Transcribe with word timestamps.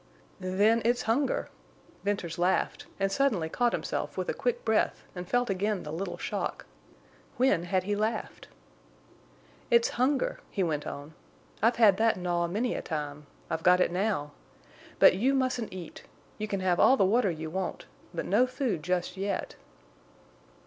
"Then 0.39 0.81
it's 0.83 1.03
hunger." 1.03 1.49
Venters 2.03 2.39
laughed, 2.39 2.87
and 2.99 3.11
suddenly 3.11 3.49
caught 3.49 3.71
himself 3.71 4.17
with 4.17 4.29
a 4.29 4.33
quick 4.33 4.65
breath 4.65 5.03
and 5.13 5.29
felt 5.29 5.47
again 5.51 5.83
the 5.83 5.91
little 5.93 6.17
shock. 6.17 6.65
When 7.37 7.65
had 7.65 7.83
he 7.83 7.95
laughed? 7.95 8.47
"It's 9.69 9.89
hunger," 10.01 10.39
he 10.49 10.63
went 10.63 10.87
on. 10.87 11.13
"I've 11.61 11.75
had 11.75 11.97
that 11.97 12.17
gnaw 12.17 12.47
many 12.47 12.73
a 12.73 12.81
time. 12.81 13.27
I've 13.47 13.61
got 13.61 13.79
it 13.79 13.91
now. 13.91 14.31
But 14.97 15.17
you 15.17 15.35
mustn't 15.35 15.71
eat. 15.71 16.01
You 16.39 16.47
can 16.47 16.61
have 16.61 16.79
all 16.79 16.97
the 16.97 17.05
water 17.05 17.29
you 17.29 17.51
want, 17.51 17.85
but 18.11 18.25
no 18.25 18.47
food 18.47 18.81
just 18.81 19.17
yet." 19.17 19.53